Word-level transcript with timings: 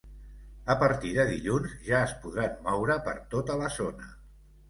A 0.73 0.75
partir 0.83 1.09
de 1.17 1.25
dilluns, 1.31 1.75
ja 1.89 1.99
es 2.07 2.15
podran 2.23 2.57
moure 2.69 2.97
per 3.09 3.15
tota 3.35 3.61
la 3.63 3.71
zona. 3.77 4.09